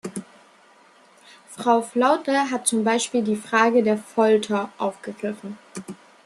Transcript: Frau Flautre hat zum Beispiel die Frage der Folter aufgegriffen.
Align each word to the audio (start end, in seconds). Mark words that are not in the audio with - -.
Frau 1.49 1.83
Flautre 1.83 2.49
hat 2.49 2.65
zum 2.65 2.83
Beispiel 2.83 3.21
die 3.23 3.35
Frage 3.35 3.83
der 3.83 3.99
Folter 3.99 4.71
aufgegriffen. 4.79 5.59